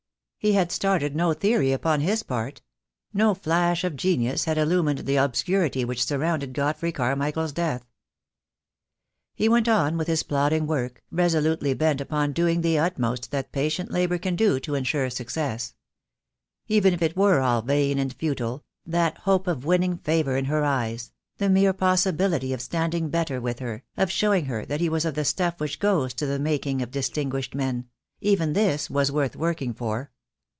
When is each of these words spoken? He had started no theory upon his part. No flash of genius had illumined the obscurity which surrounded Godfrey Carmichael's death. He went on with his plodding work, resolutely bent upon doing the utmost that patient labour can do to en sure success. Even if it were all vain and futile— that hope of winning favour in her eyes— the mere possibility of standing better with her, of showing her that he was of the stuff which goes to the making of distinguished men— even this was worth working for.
He 0.43 0.53
had 0.53 0.71
started 0.71 1.15
no 1.15 1.33
theory 1.35 1.71
upon 1.71 1.99
his 2.01 2.23
part. 2.23 2.63
No 3.13 3.35
flash 3.35 3.83
of 3.83 3.95
genius 3.95 4.45
had 4.45 4.57
illumined 4.57 5.05
the 5.05 5.17
obscurity 5.17 5.85
which 5.85 6.03
surrounded 6.03 6.53
Godfrey 6.53 6.91
Carmichael's 6.91 7.51
death. 7.51 7.85
He 9.35 9.47
went 9.47 9.67
on 9.69 9.97
with 9.97 10.07
his 10.07 10.23
plodding 10.23 10.65
work, 10.65 11.03
resolutely 11.11 11.75
bent 11.75 12.01
upon 12.01 12.33
doing 12.33 12.61
the 12.61 12.79
utmost 12.79 13.29
that 13.29 13.51
patient 13.51 13.91
labour 13.91 14.17
can 14.17 14.35
do 14.35 14.59
to 14.61 14.75
en 14.75 14.83
sure 14.83 15.11
success. 15.11 15.75
Even 16.67 16.91
if 16.91 17.03
it 17.03 17.15
were 17.15 17.39
all 17.41 17.61
vain 17.61 17.99
and 17.99 18.11
futile— 18.11 18.63
that 18.97 19.19
hope 19.19 19.45
of 19.45 19.63
winning 19.63 19.99
favour 19.99 20.37
in 20.37 20.45
her 20.45 20.63
eyes— 20.63 21.11
the 21.37 21.49
mere 21.49 21.71
possibility 21.71 22.51
of 22.51 22.61
standing 22.61 23.09
better 23.09 23.39
with 23.39 23.59
her, 23.59 23.83
of 23.95 24.09
showing 24.11 24.45
her 24.45 24.65
that 24.65 24.81
he 24.81 24.89
was 24.89 25.05
of 25.05 25.13
the 25.13 25.23
stuff 25.23 25.59
which 25.59 25.77
goes 25.77 26.15
to 26.15 26.25
the 26.25 26.39
making 26.39 26.81
of 26.81 26.89
distinguished 26.89 27.53
men— 27.53 27.87
even 28.21 28.53
this 28.53 28.89
was 28.89 29.11
worth 29.11 29.35
working 29.35 29.71
for. 29.71 30.09